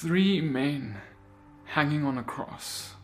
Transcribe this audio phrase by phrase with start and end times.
[0.00, 0.94] three men
[1.64, 2.94] hanging on a cross.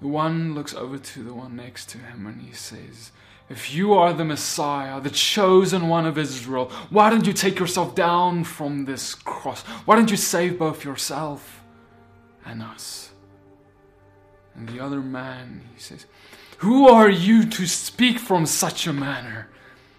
[0.00, 3.12] The one looks over to the one next to him and he says,
[3.50, 7.94] If you are the Messiah, the chosen one of Israel, why don't you take yourself
[7.94, 9.62] down from this cross?
[9.84, 11.62] Why don't you save both yourself
[12.46, 13.10] and us?
[14.54, 16.06] And the other man, he says,
[16.58, 19.50] Who are you to speak from such a manner?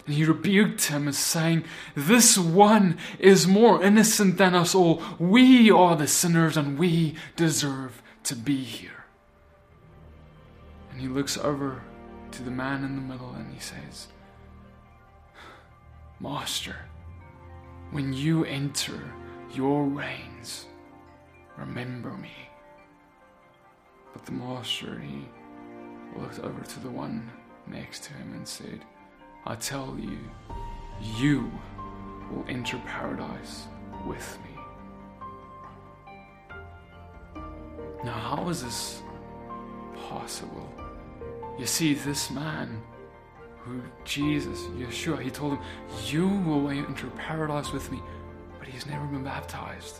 [0.05, 1.63] And he rebuked him as saying,
[1.95, 5.02] This one is more innocent than us all.
[5.17, 9.05] We are the sinners and we deserve to be here.
[10.91, 11.81] And he looks over
[12.31, 14.07] to the man in the middle and he says,
[16.20, 16.76] Master,
[17.91, 18.99] when you enter
[19.54, 20.65] your reigns,
[21.57, 22.31] remember me.
[24.13, 25.27] But the master, he
[26.20, 27.29] looked over to the one
[27.67, 28.85] next to him and said,
[29.45, 30.20] I tell you,
[31.17, 31.51] you
[32.31, 33.67] will enter paradise
[34.07, 34.53] with me.
[38.03, 39.01] Now, how is this
[40.07, 40.70] possible?
[41.59, 42.81] You see, this man
[43.59, 45.59] who Jesus, Yeshua, he told him,
[46.05, 48.01] You will enter paradise with me,
[48.59, 49.99] but he's never been baptized.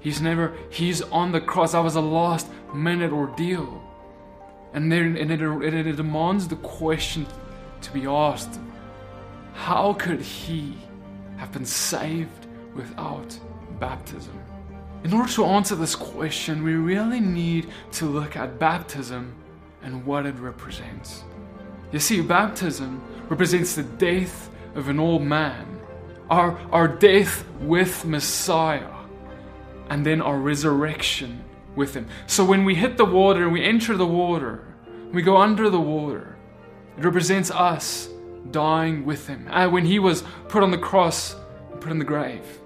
[0.00, 1.72] He's never, he's on the cross.
[1.72, 3.82] That was a last minute ordeal.
[4.72, 7.26] And, there, and it, it, it demands the question
[7.82, 8.60] to be asked
[9.54, 10.74] how could he
[11.36, 13.38] have been saved without
[13.80, 14.38] baptism?
[15.04, 19.34] In order to answer this question, we really need to look at baptism
[19.82, 21.24] and what it represents.
[21.92, 25.80] You see, baptism represents the death of an old man,
[26.30, 28.94] our, our death with Messiah,
[29.90, 32.06] and then our resurrection with Him.
[32.26, 34.64] So when we hit the water and we enter the water,
[35.12, 36.36] we go under the water,
[36.98, 38.08] it represents us
[38.50, 39.46] dying with Him.
[39.48, 41.36] Uh, when He was put on the cross
[41.70, 42.58] and put in the grave.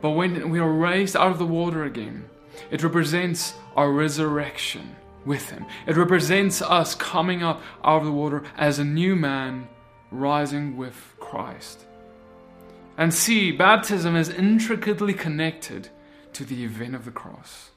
[0.00, 2.28] But when we are raised out of the water again,
[2.70, 5.64] it represents our resurrection with Him.
[5.86, 9.68] It represents us coming up out of the water as a new man
[10.10, 11.86] rising with Christ.
[12.98, 15.88] And see, baptism is intricately connected
[16.32, 17.70] to the event of the cross.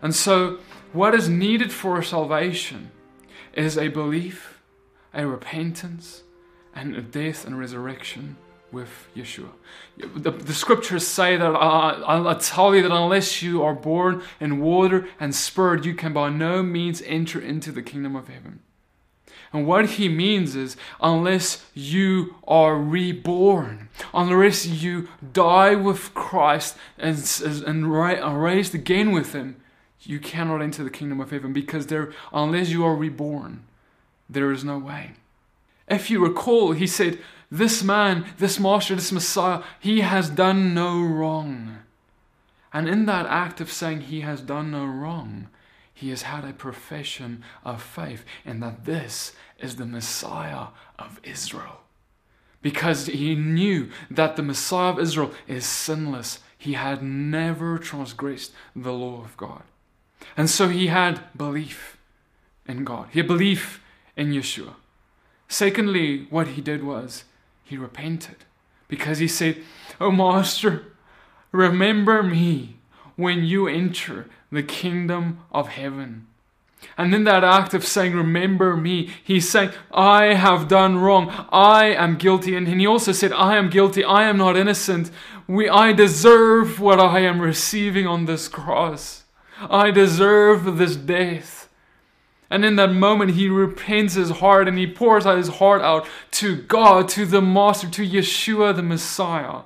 [0.00, 0.58] And so,
[0.92, 2.90] what is needed for salvation
[3.54, 4.60] is a belief,
[5.12, 6.22] a repentance,
[6.74, 8.36] and a death and resurrection
[8.70, 9.50] with Yeshua.
[9.98, 14.60] The, the scriptures say that uh, I tell you that unless you are born in
[14.60, 18.60] water and spirit, you can by no means enter into the kingdom of heaven.
[19.52, 27.18] And what he means is, unless you are reborn, unless you die with Christ and,
[27.66, 29.56] and are raised again with him,
[30.04, 33.64] you cannot enter the kingdom of heaven because there, unless you are reborn,
[34.28, 35.12] there is no way.
[35.88, 37.18] If you recall, he said,
[37.50, 41.78] This man, this master, this Messiah, he has done no wrong.
[42.72, 45.48] And in that act of saying he has done no wrong,
[45.92, 51.80] he has had a profession of faith in that this is the Messiah of Israel.
[52.62, 58.92] Because he knew that the Messiah of Israel is sinless, he had never transgressed the
[58.92, 59.64] law of God.
[60.36, 61.98] And so he had belief
[62.66, 63.82] in God, he had belief
[64.16, 64.74] in Yeshua.
[65.48, 67.24] Secondly, what he did was
[67.64, 68.36] he repented
[68.88, 69.62] because he said,
[70.00, 70.84] Oh, Master,
[71.50, 72.76] remember me
[73.16, 76.26] when you enter the kingdom of heaven.
[76.98, 81.30] And in that act of saying, Remember me, he's saying, I have done wrong.
[81.50, 82.56] I am guilty.
[82.56, 84.04] And he also said, I am guilty.
[84.04, 85.10] I am not innocent.
[85.46, 89.24] We, I deserve what I am receiving on this cross.
[89.70, 91.68] I deserve this death.
[92.50, 96.06] And in that moment, he repents his heart and he pours out his heart out
[96.32, 99.62] to God, to the Master, to Yeshua the Messiah.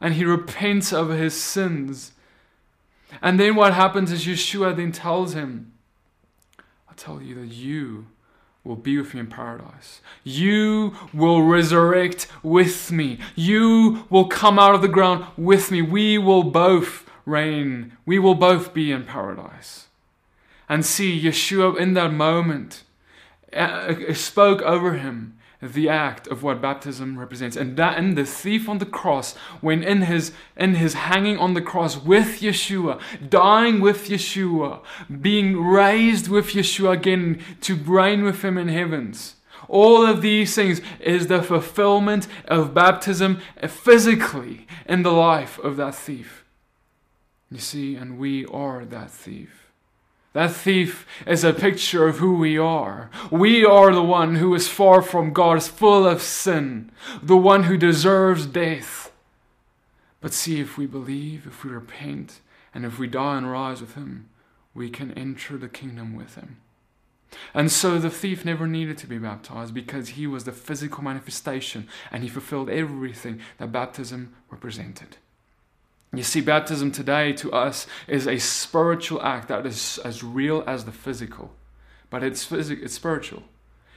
[0.00, 2.12] And he repents of his sins.
[3.22, 5.72] And then what happens is Yeshua then tells him,
[6.88, 8.06] I tell you that you
[8.64, 10.00] will be with me in paradise.
[10.22, 13.18] You will resurrect with me.
[13.34, 15.80] You will come out of the ground with me.
[15.80, 17.96] We will both reign.
[18.06, 19.86] We will both be in paradise.
[20.68, 22.84] And see Yeshua in that moment
[23.52, 27.56] uh, uh, spoke over him the act of what baptism represents.
[27.56, 31.54] And that and the thief on the cross when in his in his hanging on
[31.54, 34.80] the cross with Yeshua dying with Yeshua
[35.20, 39.36] being raised with Yeshua again to reign with him in heavens.
[39.68, 45.94] All of these things is the fulfillment of baptism physically in the life of that
[45.94, 46.39] thief
[47.50, 49.60] you see and we are that thief
[50.32, 53.10] that thief is a picture of who we are.
[53.32, 57.64] We are the one who is far from God, is full of sin, the one
[57.64, 59.12] who deserves death.
[60.20, 62.40] But see, if we believe, if we repent,
[62.72, 64.28] and if we die and rise with him,
[64.72, 66.58] we can enter the kingdom with him.
[67.52, 71.88] And so the thief never needed to be baptized because he was the physical manifestation
[72.10, 75.16] and he fulfilled everything that baptism represented.
[76.12, 80.84] You see, baptism today to us is a spiritual act that is as real as
[80.84, 81.54] the physical,
[82.08, 83.44] but it's, phys- it's spiritual.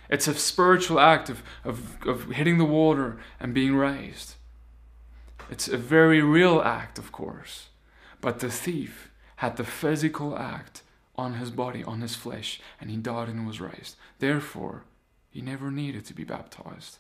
[0.10, 4.36] It's a spiritual act of, of, of hitting the water and being raised.
[5.50, 7.70] It's a very real act, of course,
[8.22, 10.84] but the thief had the physical act
[11.16, 13.96] on his body, on his flesh, and he died and was raised.
[14.20, 14.84] Therefore,
[15.32, 17.00] he never needed to be baptized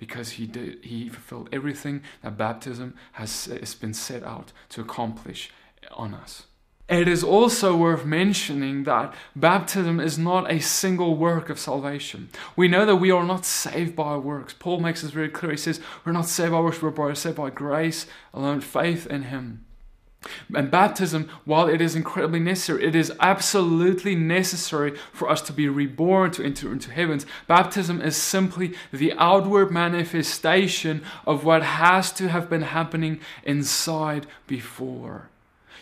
[0.00, 5.50] because he did he fulfilled everything that baptism has, has been set out to accomplish
[5.92, 6.46] on us.
[6.88, 12.30] It is also worth mentioning that baptism is not a single work of salvation.
[12.56, 14.56] We know that we are not saved by works.
[14.58, 15.52] Paul makes this very clear.
[15.52, 19.66] He says, We're not saved by works, we're saved by grace alone, faith in Him.
[20.54, 25.68] And baptism, while it is incredibly necessary, it is absolutely necessary for us to be
[25.68, 27.24] reborn to enter into heavens.
[27.46, 35.30] Baptism is simply the outward manifestation of what has to have been happening inside before.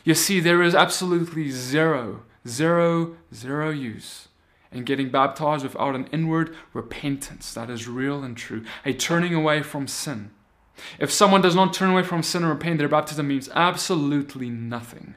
[0.05, 4.29] You see, there is absolutely zero, zero, zero use
[4.71, 9.63] in getting baptized without an inward repentance that is real and true, a turning away
[9.63, 10.31] from sin.
[10.99, 15.15] If someone does not turn away from sin and repent, their baptism means absolutely nothing.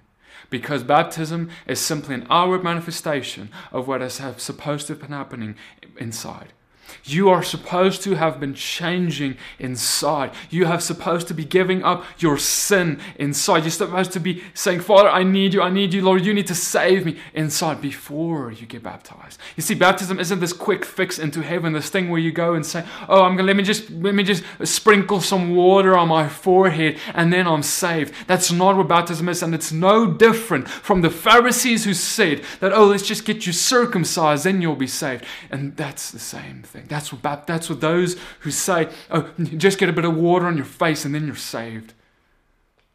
[0.49, 5.55] Because baptism is simply an outward manifestation of what is supposed to have been happening
[5.97, 6.53] inside.
[7.03, 10.31] You are supposed to have been changing inside.
[10.49, 13.63] You have supposed to be giving up your sin inside.
[13.63, 15.61] You're supposed to be saying, Father, I need you.
[15.61, 16.25] I need you, Lord.
[16.25, 19.39] You need to save me inside before you get baptized.
[19.55, 22.65] You see, baptism isn't this quick fix into heaven, this thing where you go and
[22.65, 26.27] say, Oh, I'm gonna let me just let me just sprinkle some water on my
[26.27, 28.13] forehead and then I'm saved.
[28.27, 32.73] That's not what baptism is, and it's no different from the Pharisees who said that,
[32.73, 35.25] oh, let's just get you circumcised, then you'll be saved.
[35.49, 36.80] And that's the same thing.
[36.87, 40.57] That's what, that's what those who say, oh, just get a bit of water on
[40.57, 41.93] your face and then you're saved.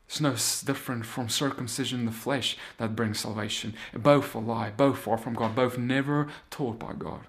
[0.08, 3.74] It's no different from circumcision in the flesh that brings salvation.
[3.92, 7.20] Both a lie, both far from God, both never taught by God.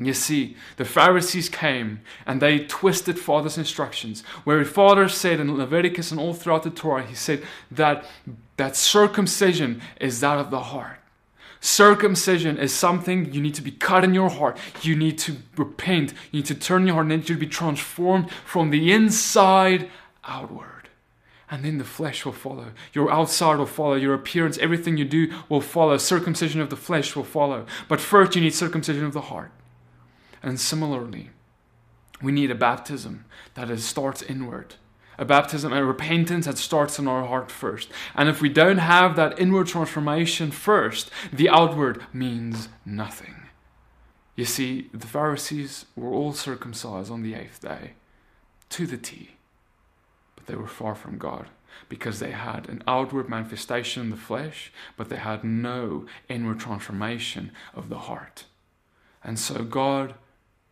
[0.00, 4.22] You see, the Pharisees came and they twisted Father's instructions.
[4.44, 8.06] Where Father said in Leviticus and all throughout the Torah, he said that,
[8.56, 10.99] that circumcision is that of the heart.
[11.60, 14.58] Circumcision is something you need to be cut in your heart.
[14.80, 16.12] You need to repent.
[16.30, 19.90] You need to turn your heart and need to be transformed from the inside
[20.24, 20.88] outward.
[21.50, 22.72] And then the flesh will follow.
[22.94, 23.94] Your outside will follow.
[23.94, 25.98] Your appearance, everything you do will follow.
[25.98, 27.66] Circumcision of the flesh will follow.
[27.88, 29.50] But first, you need circumcision of the heart.
[30.42, 31.30] And similarly,
[32.22, 34.76] we need a baptism that is, starts inward
[35.20, 37.90] a baptism and repentance that starts in our heart first.
[38.16, 43.34] And if we don't have that inward transformation first, the outward means nothing.
[44.34, 47.92] You see, the Pharisees were all circumcised on the eighth day,
[48.70, 49.32] to the T,
[50.34, 51.46] but they were far from God
[51.90, 57.52] because they had an outward manifestation in the flesh, but they had no inward transformation
[57.74, 58.44] of the heart.
[59.22, 60.14] And so God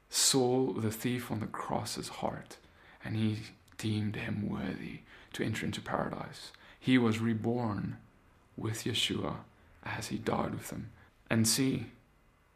[0.09, 2.56] saw the thief on the cross's heart,
[3.05, 3.41] and he
[3.79, 5.01] deemed him worthy
[5.33, 6.53] to enter into paradise.
[6.79, 7.97] He was reborn
[8.57, 9.37] with Yeshua
[9.85, 10.91] as he died with him.
[11.31, 11.87] And see,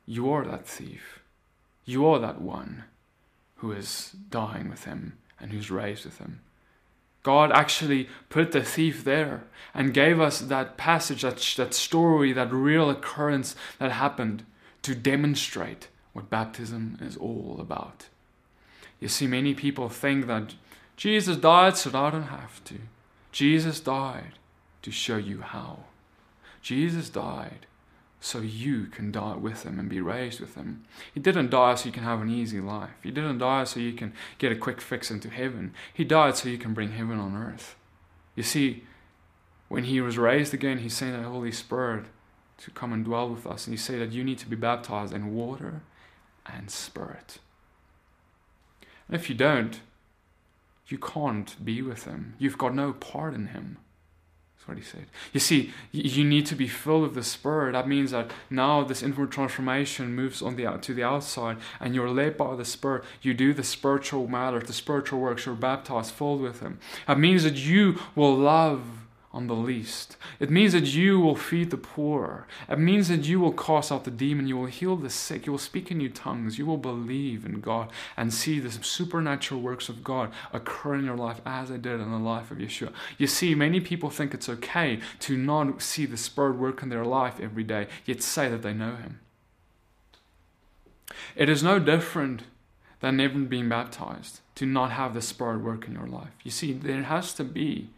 [0.06, 1.20] you are that thief.
[1.84, 2.84] You are that one
[3.56, 6.40] who is dying with him and who's raised with him.
[7.22, 12.52] God actually put the thief there and gave us that passage, that, that story, that
[12.52, 14.44] real occurrence that happened
[14.82, 18.06] to demonstrate what baptism is all about.
[18.98, 20.54] You see, many people think that
[20.96, 22.78] Jesus died so that I don't have to.
[23.32, 24.32] Jesus died
[24.82, 25.84] to show you how.
[26.60, 27.66] Jesus died
[28.20, 30.84] so you can die with him and be raised with him.
[31.12, 32.90] He didn't die so you can have an easy life.
[33.02, 35.74] He didn't die so you can get a quick fix into heaven.
[35.92, 37.74] He died so you can bring heaven on earth.
[38.36, 38.84] You see,
[39.68, 42.04] when he was raised again, he sent the Holy Spirit
[42.58, 43.66] to come and dwell with us.
[43.66, 45.82] And he said that you need to be baptized in water
[46.46, 47.38] and spirit.
[49.08, 49.80] And if you don't,
[50.92, 52.34] you can't be with him.
[52.38, 53.78] You've got no part in him.
[54.54, 55.06] That's what he said.
[55.32, 57.72] You see, you need to be filled with the Spirit.
[57.72, 62.10] That means that now this inward transformation moves on the to the outside, and you're
[62.10, 63.04] led by the Spirit.
[63.22, 65.46] You do the spiritual matter, the spiritual works.
[65.46, 66.78] You're baptized, filled with Him.
[67.06, 68.82] That means that you will love
[69.34, 70.16] on the least.
[70.38, 72.46] It means that you will feed the poor.
[72.68, 74.46] It means that you will cast out the demon.
[74.46, 75.46] You will heal the sick.
[75.46, 76.58] You will speak in new tongues.
[76.58, 81.16] You will believe in God and see the supernatural works of God occur in your
[81.16, 82.92] life as they did in the life of Yeshua.
[83.16, 87.04] You see, many people think it's okay to not see the Spirit work in their
[87.04, 89.20] life every day, yet say that they know Him.
[91.34, 92.42] It is no different
[93.00, 96.32] than never being baptized to not have the Spirit work in your life.
[96.42, 97.88] You see, there has to be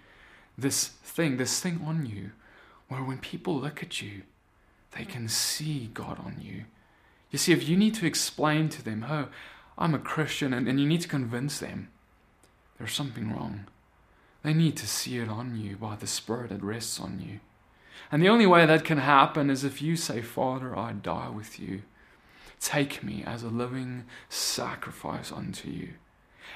[0.56, 2.30] this thing, this thing on you,
[2.88, 4.22] where when people look at you,
[4.96, 6.64] they can see God on you.
[7.30, 9.28] You see, if you need to explain to them, oh,
[9.76, 11.88] I'm a Christian, and, and you need to convince them
[12.78, 13.66] there's something wrong,
[14.42, 17.40] they need to see it on you by the Spirit that rests on you.
[18.12, 21.58] And the only way that can happen is if you say, Father, I die with
[21.58, 21.82] you.
[22.60, 25.94] Take me as a living sacrifice unto you.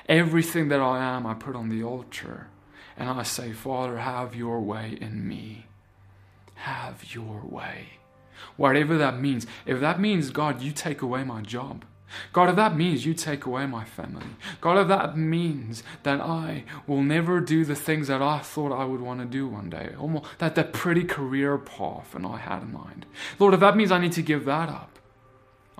[0.09, 2.49] Everything that I am, I put on the altar
[2.99, 5.67] and I say, Father, have your way in me.
[6.55, 7.87] Have your way.
[8.57, 9.47] Whatever that means.
[9.65, 11.85] If that means, God, you take away my job.
[12.33, 14.27] God, if that means you take away my family.
[14.61, 18.85] God, if that means that I will never do the things that I thought I
[18.85, 22.63] would want to do one day, almost that, that pretty career path and I had
[22.63, 23.07] in mind.
[23.39, 24.98] Lord, if that means I need to give that up,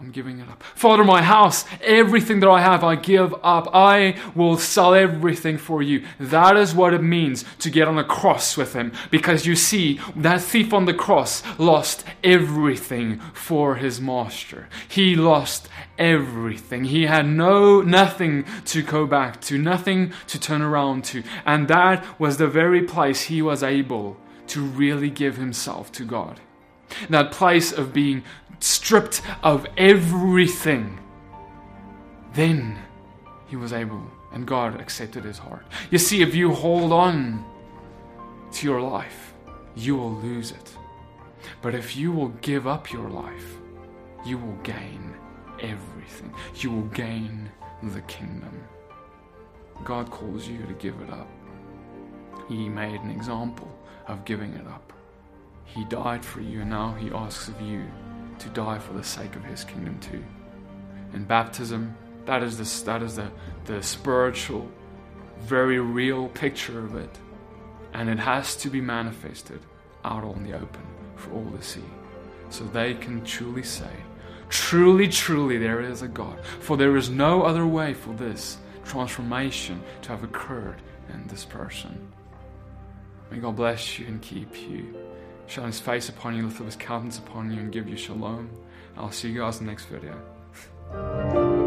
[0.01, 0.63] I'm giving it up.
[0.63, 3.69] Father, my house, everything that I have, I give up.
[3.75, 6.05] I will sell everything for you.
[6.21, 8.93] That is what it means to get on a cross with Him.
[9.11, 14.69] Because you see, that thief on the cross lost everything for his master.
[14.89, 16.85] He lost everything.
[16.85, 21.25] He had no, nothing to go back to, nothing to turn around to.
[21.45, 24.17] And that was the very place he was able
[24.49, 26.41] to really give himself to God.
[27.09, 28.23] That place of being
[28.61, 30.99] stripped of everything,
[32.35, 32.79] then
[33.47, 34.03] he was able,
[34.33, 35.67] and God accepted his heart.
[35.91, 37.45] You see, if you hold on
[38.53, 39.35] to your life,
[39.75, 40.77] you will lose it.
[41.63, 43.57] But if you will give up your life,
[44.25, 45.15] you will gain
[45.61, 46.35] everything.
[46.57, 47.51] You will gain
[47.83, 48.65] the kingdom.
[49.85, 51.29] God calls you to give it up.
[52.49, 53.71] He made an example
[54.07, 54.93] of giving it up.
[55.75, 57.87] He died for you, and now He asks of you
[58.39, 60.25] to die for the sake of his kingdom too.
[61.13, 61.97] In baptism,
[62.27, 63.31] that is the, that is the,
[63.65, 64.69] the spiritual,
[65.41, 67.19] very real picture of it.
[67.95, 69.61] And it has to be manifested
[70.05, 71.85] out on the open for all to see.
[72.51, 73.91] So they can truly say,
[74.51, 76.43] Truly, truly, there is a God.
[76.61, 80.81] For there is no other way for this transformation to have occurred
[81.13, 82.11] in this person.
[83.31, 84.97] May God bless you and keep you
[85.49, 88.51] shine his face upon you, lift up his countenance upon you, and give you shalom.
[88.97, 91.58] I'll see you guys in the next video.